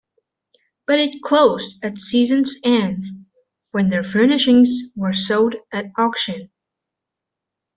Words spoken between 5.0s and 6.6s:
sold at auction.